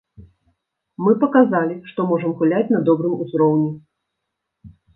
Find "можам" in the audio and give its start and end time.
2.13-2.31